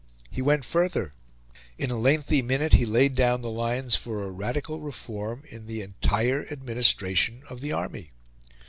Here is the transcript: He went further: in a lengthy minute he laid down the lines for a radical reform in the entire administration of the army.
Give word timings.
He 0.31 0.41
went 0.41 0.65
further: 0.65 1.11
in 1.77 1.91
a 1.91 1.95
lengthy 1.99 2.41
minute 2.41 2.73
he 2.73 2.87
laid 2.87 3.13
down 3.13 3.41
the 3.43 3.51
lines 3.51 3.95
for 3.95 4.23
a 4.23 4.31
radical 4.31 4.79
reform 4.81 5.43
in 5.49 5.67
the 5.67 5.83
entire 5.83 6.43
administration 6.49 7.43
of 7.51 7.61
the 7.61 7.71
army. 7.71 8.09